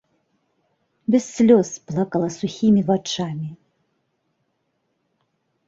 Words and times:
Без 1.15 1.23
слёз 1.35 1.69
плакала 1.91 2.29
сухімі 2.37 2.81
вачамі. 2.89 3.49